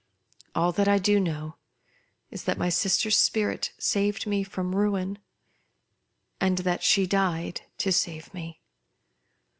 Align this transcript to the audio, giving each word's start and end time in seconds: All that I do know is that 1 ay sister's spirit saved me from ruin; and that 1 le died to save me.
All 0.55 0.71
that 0.71 0.87
I 0.87 0.97
do 0.97 1.19
know 1.19 1.57
is 2.31 2.45
that 2.45 2.57
1 2.57 2.65
ay 2.65 2.69
sister's 2.69 3.15
spirit 3.17 3.71
saved 3.77 4.25
me 4.25 4.43
from 4.43 4.73
ruin; 4.75 5.19
and 6.39 6.57
that 6.57 6.83
1 6.83 7.03
le 7.03 7.07
died 7.07 7.61
to 7.77 7.91
save 7.91 8.33
me. 8.33 8.61